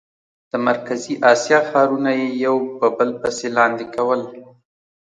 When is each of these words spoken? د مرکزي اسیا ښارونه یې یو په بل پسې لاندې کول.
د 0.51 0.53
مرکزي 0.67 1.13
اسیا 1.33 1.59
ښارونه 1.69 2.11
یې 2.19 2.27
یو 2.45 2.57
په 2.77 2.85
بل 2.97 3.09
پسې 3.21 3.47
لاندې 3.57 3.85
کول. 3.95 4.21